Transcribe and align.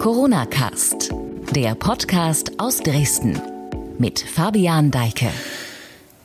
Corona 0.00 0.46
Cast, 0.46 1.10
der 1.54 1.74
Podcast 1.74 2.52
aus 2.56 2.78
Dresden 2.78 3.38
mit 3.98 4.18
Fabian 4.18 4.90
Deike. 4.90 5.28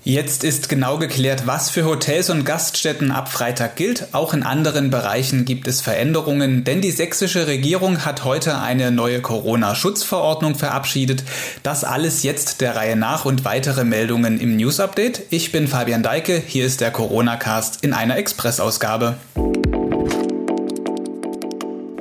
Jetzt 0.05 0.45
ist 0.45 0.69
genau 0.69 0.97
geklärt, 0.97 1.45
was 1.45 1.69
für 1.69 1.83
Hotels 1.83 2.29
und 2.29 2.45
Gaststätten 2.45 3.11
ab 3.11 3.29
Freitag 3.29 3.75
gilt. 3.75 4.13
Auch 4.13 4.33
in 4.33 4.43
anderen 4.43 4.91
Bereichen 4.91 5.43
gibt 5.43 5.67
es 5.67 5.81
Veränderungen, 5.81 6.63
denn 6.63 6.79
die 6.79 6.91
sächsische 6.91 7.47
Regierung 7.47 8.05
hat 8.05 8.23
heute 8.23 8.61
eine 8.61 8.91
neue 8.91 9.19
Corona-Schutzverordnung 9.19 10.55
verabschiedet. 10.55 11.25
Das 11.61 11.83
alles 11.83 12.23
jetzt 12.23 12.61
der 12.61 12.77
Reihe 12.77 12.95
nach 12.95 13.25
und 13.25 13.43
weitere 13.43 13.83
Meldungen 13.83 14.39
im 14.39 14.55
News 14.55 14.79
Update. 14.79 15.23
Ich 15.31 15.51
bin 15.51 15.67
Fabian 15.67 16.01
Deike, 16.01 16.41
hier 16.47 16.65
ist 16.65 16.79
der 16.79 16.91
Corona 16.91 17.35
Cast 17.35 17.83
in 17.83 17.91
einer 17.91 18.15
Expressausgabe. 18.15 19.17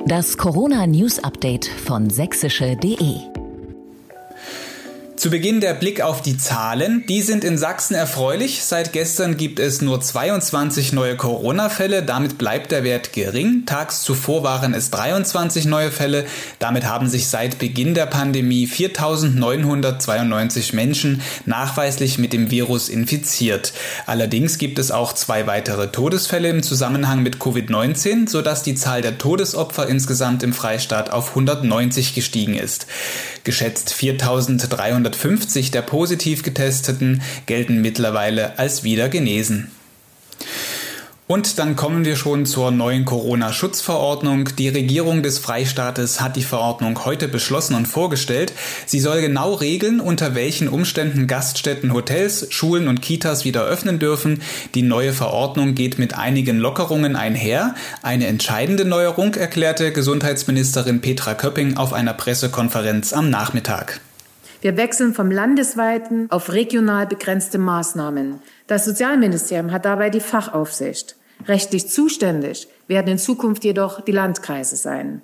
Das 0.07 0.37
Corona 0.37 0.85
News 0.85 1.17
Update 1.17 1.65
von 1.65 2.11
sächsische.de 2.11 3.34
zu 5.25 5.31
Beginn 5.31 5.59
der 5.59 5.73
Blick 5.73 6.01
auf 6.01 6.21
die 6.21 6.37
Zahlen. 6.37 7.03
Die 7.09 7.23
sind 7.23 7.43
in 7.43 7.57
Sachsen 7.57 7.95
erfreulich. 7.95 8.63
Seit 8.63 8.93
gestern 8.93 9.37
gibt 9.37 9.59
es 9.59 9.81
nur 9.81 9.99
22 9.99 10.93
neue 10.93 11.15
Corona-Fälle. 11.15 12.03
Damit 12.03 12.37
bleibt 12.37 12.71
der 12.71 12.83
Wert 12.83 13.11
gering. 13.11 13.63
Tags 13.65 14.03
zuvor 14.03 14.43
waren 14.43 14.75
es 14.75 14.91
23 14.91 15.65
neue 15.65 15.89
Fälle. 15.89 16.27
Damit 16.59 16.85
haben 16.85 17.09
sich 17.09 17.27
seit 17.27 17.57
Beginn 17.57 17.95
der 17.95 18.05
Pandemie 18.05 18.67
4.992 18.67 20.75
Menschen 20.75 21.23
nachweislich 21.47 22.19
mit 22.19 22.31
dem 22.31 22.51
Virus 22.51 22.87
infiziert. 22.87 23.73
Allerdings 24.05 24.59
gibt 24.59 24.77
es 24.77 24.91
auch 24.91 25.13
zwei 25.13 25.47
weitere 25.47 25.87
Todesfälle 25.87 26.49
im 26.49 26.61
Zusammenhang 26.61 27.23
mit 27.23 27.37
Covid-19, 27.37 28.29
sodass 28.29 28.61
die 28.61 28.75
Zahl 28.75 29.01
der 29.01 29.17
Todesopfer 29.17 29.87
insgesamt 29.87 30.43
im 30.43 30.53
Freistaat 30.53 31.09
auf 31.09 31.29
190 31.29 32.13
gestiegen 32.13 32.53
ist. 32.53 32.85
Geschätzt 33.43 33.95
4.300 33.97 35.14
150 35.15 35.71
der 35.71 35.81
positiv 35.81 36.43
getesteten 36.43 37.21
gelten 37.45 37.81
mittlerweile 37.81 38.59
als 38.59 38.83
wieder 38.83 39.09
genesen. 39.09 39.71
Und 41.27 41.57
dann 41.57 41.75
kommen 41.75 42.05
wir 42.05 42.17
schon 42.17 42.45
zur 42.45 42.69
neuen 42.69 43.03
Corona-Schutzverordnung. 43.03 44.49
Die 44.59 44.69
Regierung 44.69 45.23
des 45.23 45.39
Freistaates 45.39 46.21
hat 46.21 46.35
die 46.35 46.43
Verordnung 46.43 47.03
heute 47.03 47.27
beschlossen 47.27 47.73
und 47.73 47.87
vorgestellt. 47.87 48.53
Sie 48.85 48.99
soll 48.99 49.21
genau 49.21 49.55
regeln, 49.55 49.99
unter 49.99 50.35
welchen 50.35 50.67
Umständen 50.67 51.25
Gaststätten, 51.25 51.93
Hotels, 51.93 52.45
Schulen 52.51 52.87
und 52.87 53.01
Kitas 53.01 53.43
wieder 53.43 53.63
öffnen 53.63 53.97
dürfen. 53.97 54.43
Die 54.75 54.83
neue 54.83 55.13
Verordnung 55.13 55.73
geht 55.73 55.97
mit 55.97 56.15
einigen 56.15 56.59
Lockerungen 56.59 57.15
einher. 57.15 57.73
Eine 58.03 58.27
entscheidende 58.27 58.85
Neuerung 58.85 59.33
erklärte 59.33 59.91
Gesundheitsministerin 59.91 61.01
Petra 61.01 61.33
Köpping 61.33 61.75
auf 61.75 61.91
einer 61.91 62.13
Pressekonferenz 62.13 63.13
am 63.13 63.31
Nachmittag. 63.31 63.99
Wir 64.65 64.77
wechseln 64.77 65.13
vom 65.13 65.29
landesweiten 65.29 66.25
auf 66.31 66.51
regional 66.51 67.05
begrenzte 67.05 67.59
Maßnahmen. 67.59 68.39
Das 68.65 68.85
Sozialministerium 68.85 69.71
hat 69.71 69.85
dabei 69.85 70.09
die 70.09 70.19
Fachaufsicht. 70.19 71.17
Rechtlich 71.47 71.87
zuständig 71.87 72.67
werden 72.87 73.09
in 73.11 73.17
Zukunft 73.19 73.63
jedoch 73.63 74.01
die 74.01 74.11
Landkreise 74.11 74.75
sein. 74.75 75.21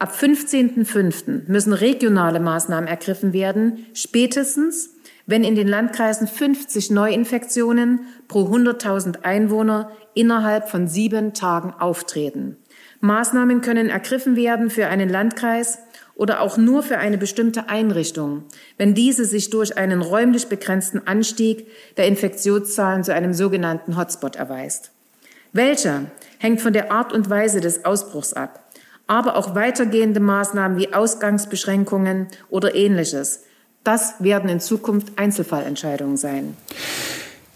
Ab 0.00 0.12
15.05. 0.20 1.48
müssen 1.48 1.72
regionale 1.72 2.40
Maßnahmen 2.40 2.88
ergriffen 2.88 3.32
werden, 3.32 3.86
spätestens 3.94 4.90
wenn 5.26 5.44
in 5.44 5.54
den 5.54 5.68
Landkreisen 5.68 6.26
50 6.26 6.90
Neuinfektionen 6.90 8.00
pro 8.26 8.48
100.000 8.48 9.22
Einwohner 9.22 9.92
innerhalb 10.14 10.68
von 10.68 10.88
sieben 10.88 11.34
Tagen 11.34 11.72
auftreten. 11.72 12.56
Maßnahmen 13.00 13.60
können 13.60 13.90
ergriffen 13.90 14.34
werden 14.34 14.70
für 14.70 14.88
einen 14.88 15.08
Landkreis, 15.08 15.78
oder 16.14 16.40
auch 16.40 16.56
nur 16.56 16.82
für 16.82 16.98
eine 16.98 17.18
bestimmte 17.18 17.68
Einrichtung, 17.68 18.44
wenn 18.78 18.94
diese 18.94 19.24
sich 19.24 19.50
durch 19.50 19.76
einen 19.76 20.02
räumlich 20.02 20.48
begrenzten 20.48 21.06
Anstieg 21.06 21.66
der 21.96 22.06
Infektionszahlen 22.06 23.04
zu 23.04 23.14
einem 23.14 23.34
sogenannten 23.34 23.96
Hotspot 23.96 24.36
erweist. 24.36 24.92
Welcher 25.52 26.06
hängt 26.38 26.60
von 26.60 26.72
der 26.72 26.92
Art 26.92 27.12
und 27.12 27.28
Weise 27.28 27.60
des 27.60 27.84
Ausbruchs 27.84 28.32
ab, 28.32 28.70
aber 29.06 29.36
auch 29.36 29.54
weitergehende 29.54 30.20
Maßnahmen 30.20 30.78
wie 30.78 30.94
Ausgangsbeschränkungen 30.94 32.28
oder 32.48 32.74
ähnliches. 32.74 33.44
Das 33.84 34.14
werden 34.20 34.48
in 34.48 34.60
Zukunft 34.60 35.18
Einzelfallentscheidungen 35.18 36.16
sein. 36.16 36.56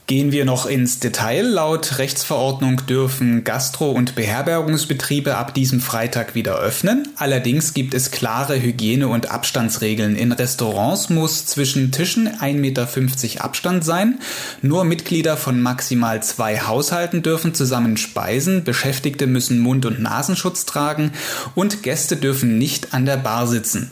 Gehen 0.09 0.31
wir 0.31 0.44
noch 0.44 0.67
ins 0.67 1.00
Detail. 1.00 1.43
Laut 1.43 1.99
Rechtsverordnung 1.99 2.87
dürfen 2.87 3.43
Gastro- 3.43 3.91
und 3.91 4.15
Beherbergungsbetriebe 4.15 5.37
ab 5.37 5.53
diesem 5.53 5.81
Freitag 5.81 6.37
wieder 6.37 6.61
öffnen. 6.61 7.09
Allerdings 7.17 7.75
gibt 7.75 7.93
es 7.93 8.12
klare 8.12 8.62
Hygiene- 8.62 9.09
und 9.09 9.33
Abstandsregeln. 9.33 10.15
In 10.15 10.31
Restaurants 10.31 11.11
muss 11.11 11.47
zwischen 11.47 11.91
Tischen 11.91 12.28
1,50 12.28 12.55
Meter 12.55 13.44
Abstand 13.44 13.84
sein. 13.84 14.21
Nur 14.62 14.84
Mitglieder 14.84 15.37
von 15.37 15.61
maximal 15.61 16.23
zwei 16.23 16.61
Haushalten 16.61 17.25
dürfen 17.25 17.53
zusammen 17.53 17.97
speisen. 17.97 18.62
Beschäftigte 18.62 19.27
müssen 19.27 19.59
Mund- 19.59 19.87
und 19.87 20.00
Nasenschutz 20.00 20.67
tragen 20.67 21.11
und 21.56 21.83
Gäste 21.83 22.15
dürfen 22.15 22.59
nicht 22.59 22.94
an 22.94 23.06
der 23.06 23.17
Bar 23.17 23.49
sitzen. 23.49 23.91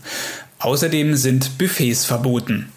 Außerdem 0.60 1.16
sind 1.16 1.58
Buffets 1.58 2.04
verboten. 2.04 2.68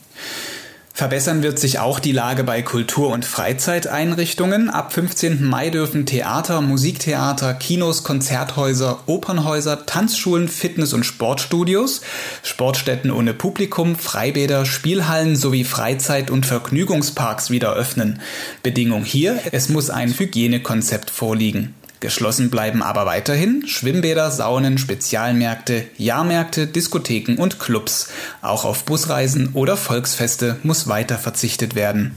Verbessern 0.97 1.43
wird 1.43 1.59
sich 1.59 1.77
auch 1.77 1.99
die 1.99 2.11
Lage 2.11 2.43
bei 2.43 2.63
Kultur- 2.63 3.11
und 3.11 3.23
Freizeiteinrichtungen. 3.23 4.71
Ab 4.71 4.93
15. 4.93 5.43
Mai 5.43 5.69
dürfen 5.69 6.07
Theater, 6.07 6.59
Musiktheater, 6.61 7.53
Kinos, 7.53 8.03
Konzerthäuser, 8.03 9.01
Opernhäuser, 9.05 9.85
Tanzschulen, 9.85 10.47
Fitness- 10.47 10.93
und 10.93 11.03
Sportstudios, 11.03 12.01
Sportstätten 12.41 13.11
ohne 13.11 13.35
Publikum, 13.35 13.95
Freibäder, 13.95 14.65
Spielhallen 14.65 15.35
sowie 15.35 15.65
Freizeit- 15.65 16.31
und 16.31 16.47
Vergnügungsparks 16.47 17.51
wieder 17.51 17.73
öffnen. 17.75 18.19
Bedingung 18.63 19.03
hier, 19.03 19.39
es 19.51 19.69
muss 19.69 19.91
ein 19.91 20.17
Hygienekonzept 20.17 21.11
vorliegen. 21.11 21.75
Geschlossen 21.99 22.49
bleiben 22.51 22.83
aber 22.83 23.05
weiterhin 23.05 23.67
Schwimmbäder, 23.67 24.29
Saunen, 24.29 24.77
Spezialmärkte, 24.77 25.85
Jahrmärkte, 25.97 26.67
Diskotheken 26.67 27.37
und 27.37 27.59
Clubs. 27.59 28.09
Auch 28.41 28.65
auf 28.65 28.85
Busreisen 28.85 29.49
oder 29.53 29.77
Volksfeste 29.77 30.57
muss 30.63 30.87
weiter 30.87 31.17
verzichtet 31.17 31.73
werden. 31.73 32.15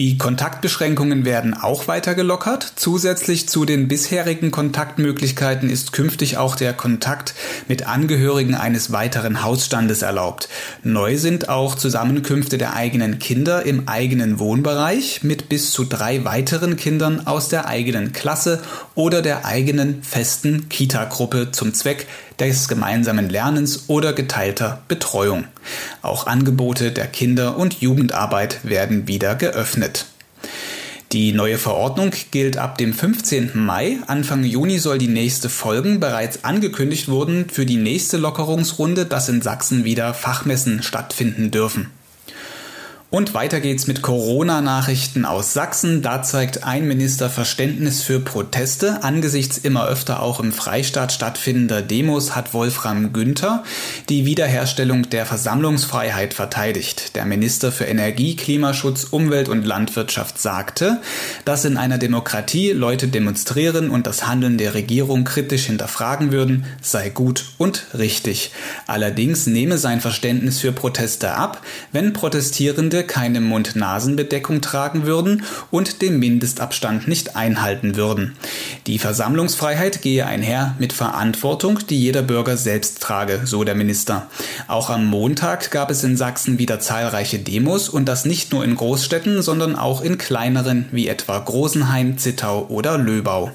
Die 0.00 0.16
Kontaktbeschränkungen 0.16 1.26
werden 1.26 1.52
auch 1.52 1.86
weiter 1.86 2.14
gelockert. 2.14 2.72
Zusätzlich 2.76 3.50
zu 3.50 3.66
den 3.66 3.86
bisherigen 3.86 4.50
Kontaktmöglichkeiten 4.50 5.68
ist 5.68 5.92
künftig 5.92 6.38
auch 6.38 6.56
der 6.56 6.72
Kontakt 6.72 7.34
mit 7.68 7.86
Angehörigen 7.86 8.54
eines 8.54 8.92
weiteren 8.92 9.42
Hausstandes 9.42 10.00
erlaubt. 10.00 10.48
Neu 10.82 11.18
sind 11.18 11.50
auch 11.50 11.74
Zusammenkünfte 11.74 12.56
der 12.56 12.72
eigenen 12.72 13.18
Kinder 13.18 13.66
im 13.66 13.88
eigenen 13.88 14.38
Wohnbereich 14.38 15.22
mit 15.22 15.50
bis 15.50 15.70
zu 15.70 15.84
drei 15.84 16.24
weiteren 16.24 16.78
Kindern 16.78 17.26
aus 17.26 17.50
der 17.50 17.66
eigenen 17.66 18.14
Klasse 18.14 18.62
oder 18.94 19.20
der 19.20 19.44
eigenen 19.44 20.02
festen 20.02 20.70
Kita-Gruppe 20.70 21.50
zum 21.52 21.74
Zweck 21.74 22.06
des 22.40 22.68
gemeinsamen 22.68 23.28
Lernens 23.28 23.84
oder 23.88 24.12
geteilter 24.12 24.82
Betreuung. 24.88 25.44
Auch 26.02 26.26
Angebote 26.26 26.90
der 26.90 27.06
Kinder- 27.06 27.56
und 27.56 27.80
Jugendarbeit 27.80 28.60
werden 28.62 29.06
wieder 29.06 29.34
geöffnet. 29.34 30.06
Die 31.12 31.32
neue 31.32 31.58
Verordnung 31.58 32.12
gilt 32.30 32.56
ab 32.56 32.78
dem 32.78 32.94
15. 32.94 33.50
Mai. 33.54 33.98
Anfang 34.06 34.44
Juni 34.44 34.78
soll 34.78 34.98
die 34.98 35.08
nächste 35.08 35.48
folgen. 35.48 35.98
Bereits 35.98 36.44
angekündigt 36.44 37.08
wurden 37.08 37.50
für 37.50 37.66
die 37.66 37.78
nächste 37.78 38.16
Lockerungsrunde, 38.16 39.06
dass 39.06 39.28
in 39.28 39.42
Sachsen 39.42 39.84
wieder 39.84 40.14
Fachmessen 40.14 40.82
stattfinden 40.82 41.50
dürfen. 41.50 41.90
Und 43.12 43.34
weiter 43.34 43.58
geht's 43.58 43.88
mit 43.88 44.02
Corona-Nachrichten 44.02 45.24
aus 45.24 45.52
Sachsen. 45.52 46.00
Da 46.00 46.22
zeigt 46.22 46.62
ein 46.62 46.86
Minister 46.86 47.28
Verständnis 47.28 48.04
für 48.04 48.20
Proteste. 48.20 49.02
Angesichts 49.02 49.58
immer 49.58 49.88
öfter 49.88 50.22
auch 50.22 50.38
im 50.38 50.52
Freistaat 50.52 51.10
stattfindender 51.10 51.82
Demos 51.82 52.36
hat 52.36 52.54
Wolfram 52.54 53.12
Günther 53.12 53.64
die 54.08 54.26
Wiederherstellung 54.26 55.10
der 55.10 55.26
Versammlungsfreiheit 55.26 56.34
verteidigt. 56.34 57.16
Der 57.16 57.24
Minister 57.24 57.72
für 57.72 57.86
Energie, 57.86 58.36
Klimaschutz, 58.36 59.02
Umwelt 59.10 59.48
und 59.48 59.66
Landwirtschaft 59.66 60.40
sagte, 60.40 61.00
dass 61.44 61.64
in 61.64 61.78
einer 61.78 61.98
Demokratie 61.98 62.70
Leute 62.70 63.08
demonstrieren 63.08 63.90
und 63.90 64.06
das 64.06 64.28
Handeln 64.28 64.56
der 64.56 64.74
Regierung 64.74 65.24
kritisch 65.24 65.66
hinterfragen 65.66 66.30
würden, 66.30 66.64
sei 66.80 67.08
gut 67.08 67.46
und 67.58 67.86
richtig. 67.92 68.52
Allerdings 68.86 69.48
nehme 69.48 69.78
sein 69.78 70.00
Verständnis 70.00 70.60
für 70.60 70.70
Proteste 70.70 71.32
ab, 71.34 71.60
wenn 71.90 72.12
Protestierende 72.12 72.99
keine 73.04 73.40
Mund-Nasen-Bedeckung 73.40 74.60
tragen 74.60 75.06
würden 75.06 75.44
und 75.70 76.02
den 76.02 76.18
Mindestabstand 76.18 77.08
nicht 77.08 77.36
einhalten 77.36 77.96
würden. 77.96 78.36
Die 78.86 78.98
Versammlungsfreiheit 78.98 80.02
gehe 80.02 80.26
einher 80.26 80.74
mit 80.78 80.92
Verantwortung, 80.92 81.78
die 81.88 81.98
jeder 81.98 82.22
Bürger 82.22 82.56
selbst 82.56 83.00
trage, 83.00 83.42
so 83.44 83.64
der 83.64 83.74
Minister. 83.74 84.26
Auch 84.68 84.90
am 84.90 85.06
Montag 85.06 85.70
gab 85.70 85.90
es 85.90 86.04
in 86.04 86.16
Sachsen 86.16 86.58
wieder 86.58 86.80
zahlreiche 86.80 87.38
Demos 87.38 87.88
und 87.88 88.06
das 88.06 88.24
nicht 88.24 88.52
nur 88.52 88.64
in 88.64 88.74
Großstädten, 88.74 89.42
sondern 89.42 89.76
auch 89.76 90.02
in 90.02 90.18
kleineren 90.18 90.86
wie 90.92 91.08
etwa 91.08 91.38
Großenhain, 91.38 92.18
Zittau 92.18 92.66
oder 92.68 92.98
Löbau. 92.98 93.52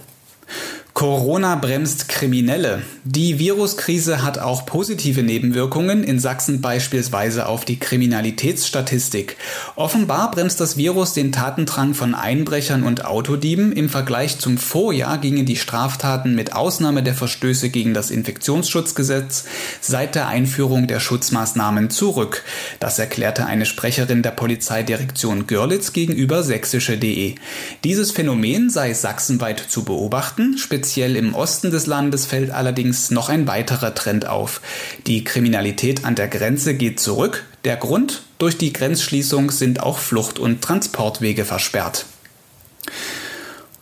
Corona 0.96 1.56
bremst 1.56 2.08
Kriminelle. 2.08 2.82
Die 3.04 3.38
Viruskrise 3.38 4.24
hat 4.24 4.40
auch 4.40 4.66
positive 4.66 5.24
Nebenwirkungen, 5.24 6.06
in 6.06 6.22
Sachsen 6.22 6.62
beispielsweise 6.62 7.48
auf 7.48 7.66
die 7.66 7.78
Kriminalitätsstatistik. 7.78 9.36
Offenbar 9.76 10.32
bremst 10.32 10.62
das 10.62 10.78
Virus 10.78 11.12
den 11.12 11.34
Tatendrang 11.34 11.96
von 11.96 12.16
Einbrechern 12.16 12.84
und 12.84 13.04
Autodieben. 13.04 13.74
Im 13.74 13.90
Vergleich 13.90 14.40
zum 14.40 14.58
Vorjahr 14.58 15.18
gingen 15.18 15.46
die 15.46 15.58
Straftaten 15.58 16.34
mit 16.34 16.54
Ausnahme 16.54 17.04
der 17.04 17.14
Verstöße 17.14 17.70
gegen 17.70 17.94
das 17.94 18.10
Infektionsschutzgesetz 18.10 19.44
seit 19.82 20.16
der 20.16 20.30
Einführung 20.30 20.88
der 20.88 21.02
Schutzmaßnahmen 21.02 21.90
zurück. 21.90 22.46
Das 22.80 23.00
erklärte 23.00 23.46
eine 23.46 23.66
Sprecherin 23.66 24.22
der 24.22 24.32
Polizeidirektion 24.32 25.46
Görlitz 25.46 25.92
gegenüber 25.92 26.42
sächsische.de. 26.42 27.36
Dieses 27.84 28.12
Phänomen 28.12 28.70
sei 28.70 28.94
sachsenweit 28.94 29.60
zu 29.60 29.84
beobachten, 29.84 30.58
Speziell 30.58 30.85
im 31.16 31.36
Osten 31.36 31.72
des 31.72 31.88
Landes 31.88 32.26
fällt 32.26 32.52
allerdings 32.52 33.12
noch 33.12 33.30
ein 33.30 33.48
weiterer 33.48 33.96
Trend 33.96 34.28
auf. 34.28 34.62
Die 35.08 35.24
Kriminalität 35.24 36.06
an 36.06 36.16
der 36.16 36.28
Grenze 36.28 36.76
geht 36.76 37.00
zurück. 37.00 37.44
Der 37.64 37.78
Grund? 37.78 38.24
Durch 38.38 38.58
die 38.58 38.74
Grenzschließung 38.74 39.52
sind 39.52 39.82
auch 39.82 39.98
Flucht- 39.98 40.40
und 40.40 40.62
Transportwege 40.62 41.46
versperrt. 41.46 42.06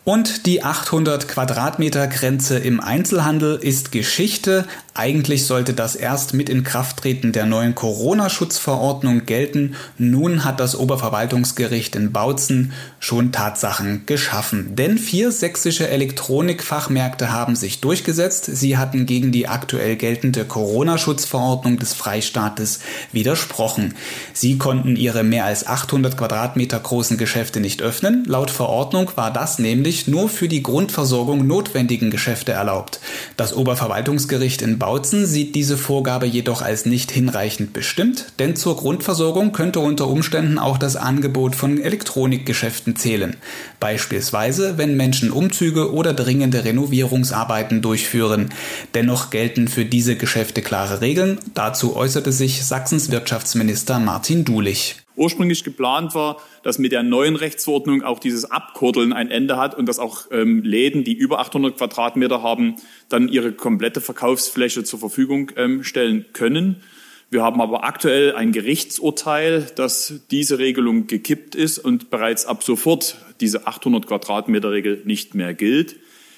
Und 0.05 0.45
die 0.45 0.63
800 0.63 1.27
Quadratmeter 1.27 2.07
Grenze 2.07 2.57
im 2.57 2.81
Einzelhandel 2.81 3.57
ist 3.61 3.91
Geschichte. 3.91 4.65
Eigentlich 4.95 5.47
sollte 5.47 5.73
das 5.73 5.95
erst 5.95 6.35
mit 6.35 6.49
Inkrafttreten 6.49 7.31
der 7.31 7.47
neuen 7.47 7.73
Corona-Schutzverordnung 7.73 9.25
gelten. 9.25 9.73
Nun 9.97 10.45
hat 10.45 10.59
das 10.59 10.75
Oberverwaltungsgericht 10.75 11.95
in 11.95 12.11
Bautzen 12.11 12.73
schon 12.99 13.31
Tatsachen 13.31 14.03
geschaffen. 14.05 14.75
Denn 14.75 14.99
vier 14.99 15.31
sächsische 15.31 15.87
Elektronikfachmärkte 15.87 17.31
haben 17.31 17.55
sich 17.55 17.81
durchgesetzt. 17.81 18.45
Sie 18.45 18.77
hatten 18.77 19.07
gegen 19.07 19.31
die 19.31 19.47
aktuell 19.47 19.95
geltende 19.95 20.45
Corona-Schutzverordnung 20.45 21.79
des 21.79 21.93
Freistaates 21.93 22.79
widersprochen. 23.11 23.95
Sie 24.31 24.59
konnten 24.59 24.95
ihre 24.95 25.23
mehr 25.23 25.45
als 25.45 25.65
800 25.65 26.15
Quadratmeter 26.17 26.79
großen 26.79 27.17
Geschäfte 27.17 27.61
nicht 27.61 27.81
öffnen. 27.81 28.25
Laut 28.27 28.51
Verordnung 28.51 29.09
war 29.15 29.33
das 29.33 29.57
nämlich 29.57 30.07
nur 30.07 30.29
für 30.29 30.47
die 30.47 30.61
Grundversorgung 30.61 31.47
notwendigen 31.47 32.11
Geschäfte 32.11 32.51
erlaubt. 32.51 32.99
Das 33.37 33.55
Oberverwaltungsgericht 33.55 34.61
in 34.61 34.82
Bautzen 34.83 35.25
sieht 35.25 35.55
diese 35.55 35.77
Vorgabe 35.77 36.25
jedoch 36.25 36.61
als 36.61 36.85
nicht 36.85 37.09
hinreichend 37.09 37.71
bestimmt, 37.71 38.33
denn 38.37 38.57
zur 38.57 38.75
Grundversorgung 38.75 39.53
könnte 39.53 39.79
unter 39.79 40.09
Umständen 40.09 40.59
auch 40.59 40.77
das 40.77 40.97
Angebot 40.97 41.55
von 41.55 41.79
Elektronikgeschäften 41.79 42.97
zählen. 42.97 43.37
Beispielsweise, 43.79 44.77
wenn 44.77 44.97
Menschen 44.97 45.31
Umzüge 45.31 45.93
oder 45.93 46.13
dringende 46.13 46.65
Renovierungsarbeiten 46.65 47.81
durchführen. 47.81 48.49
Dennoch 48.93 49.29
gelten 49.29 49.69
für 49.69 49.85
diese 49.85 50.17
Geschäfte 50.17 50.61
klare 50.61 50.99
Regeln. 50.99 51.39
Dazu 51.53 51.95
äußerte 51.95 52.33
sich 52.33 52.65
Sachsens 52.65 53.09
Wirtschaftsminister 53.09 53.99
Martin 53.99 54.43
Dulich. 54.43 55.02
Ursprünglich 55.15 55.63
geplant 55.63 56.15
war, 56.15 56.37
dass 56.63 56.79
mit 56.79 56.91
der 56.91 57.03
neuen 57.03 57.35
Rechtsverordnung 57.35 58.01
auch 58.01 58.19
dieses 58.19 58.49
Abkurteln 58.49 59.13
ein 59.13 59.29
Ende 59.29 59.57
hat 59.57 59.77
und 59.77 59.87
dass 59.87 59.99
auch 59.99 60.27
ähm, 60.31 60.63
Läden, 60.63 61.03
die 61.03 61.13
über 61.13 61.39
800 61.39 61.77
Quadratmeter 61.77 62.41
haben, 62.41 62.75
dann 63.09 63.27
ihre 63.27 63.51
komplette 63.51 64.01
Verkaufsfläche 64.01 64.83
zur 64.83 64.99
Verfügung 64.99 65.51
ähm, 65.55 65.83
stellen 65.83 66.25
können. 66.33 66.81
Wir 67.29 67.41
haben 67.41 67.61
aber 67.61 67.83
aktuell 67.83 68.35
ein 68.35 68.51
Gerichtsurteil, 68.51 69.65
dass 69.75 70.21
diese 70.29 70.59
Regelung 70.59 71.07
gekippt 71.07 71.55
ist 71.55 71.79
und 71.79 72.11
bereits 72.11 72.45
ab 72.45 72.63
sofort 72.63 73.17
diese 73.39 73.65
800 73.65 74.05
Quadratmeter 74.05 74.71
Regel 74.71 75.01
nicht 75.05 75.33
mehr 75.33 75.55
gilt. 75.55 75.95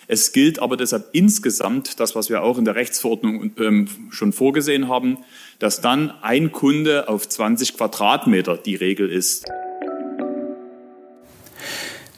Es 0.07 0.31
gilt 0.31 0.59
aber 0.59 0.77
deshalb 0.77 1.09
insgesamt 1.13 1.99
das, 1.99 2.15
was 2.15 2.29
wir 2.29 2.43
auch 2.43 2.57
in 2.57 2.65
der 2.65 2.75
Rechtsverordnung 2.75 3.51
ähm, 3.57 3.87
schon 4.11 4.33
vorgesehen 4.33 4.87
haben, 4.87 5.17
dass 5.59 5.81
dann 5.81 6.11
ein 6.21 6.51
Kunde 6.51 7.09
auf 7.09 7.27
20 7.27 7.77
Quadratmeter 7.77 8.57
die 8.57 8.75
Regel 8.75 9.09
ist. 9.09 9.45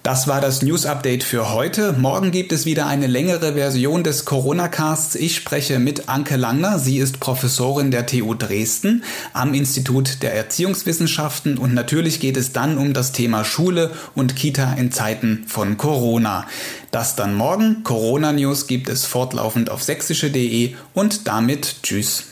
Das 0.07 0.25
war 0.25 0.39
das 0.39 0.62
News 0.62 0.86
Update 0.86 1.25
für 1.25 1.51
heute. 1.51 1.92
Morgen 1.92 2.31
gibt 2.31 2.54
es 2.54 2.65
wieder 2.65 2.88
eine 2.88 3.07
längere 3.07 3.56
Version 3.56 4.06
des 4.06 4.24
Corona 4.24 4.69
Casts. 4.69 5.15
Ich 5.15 5.36
spreche 5.36 5.80
mit 5.80 6.07
Anke 6.07 6.38
Langner. 6.38 6.80
Sie 6.80 7.00
ist 7.00 7.19
Professorin 7.19 7.92
der 7.92 8.06
TU 8.06 8.33
Dresden 8.33 9.04
am 9.33 9.54
Institut 9.54 10.24
der 10.24 10.33
Erziehungswissenschaften 10.33 11.57
und 11.57 11.74
natürlich 11.74 12.21
geht 12.21 12.38
es 12.38 12.54
dann 12.54 12.77
um 12.77 12.94
das 12.94 13.12
Thema 13.12 13.44
Schule 13.44 13.92
und 14.15 14.38
Kita 14.38 14.75
in 14.75 14.94
Zeiten 14.94 15.44
von 15.45 15.75
Corona. 15.75 16.48
Das 16.92 17.18
dann 17.18 17.36
morgen. 17.36 17.83
Corona 17.83 18.31
News 18.31 18.68
gibt 18.68 18.88
es 18.88 19.04
fortlaufend 19.04 19.69
auf 19.69 19.83
sächsische.de 19.83 20.74
und 20.94 21.27
damit 21.27 21.83
tschüss. 21.83 22.27